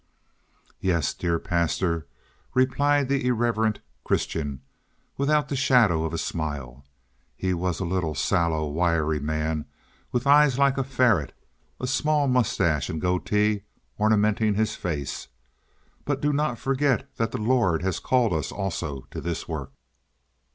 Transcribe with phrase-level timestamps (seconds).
[0.79, 2.07] "Yes, dear Pastor,"
[2.55, 4.61] replied the irreverent Christian,
[5.15, 6.83] without the shadow of a smile.
[7.37, 9.65] He was a little sallow, wiry man
[10.11, 11.33] with eyes like a ferret,
[11.79, 13.61] a small mustache and goatee
[13.99, 15.27] ornamenting his face.
[16.03, 19.69] "But do not forget that the Lord has called us also to this work."